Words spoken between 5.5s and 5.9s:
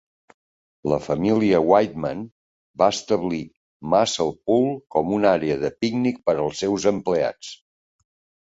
de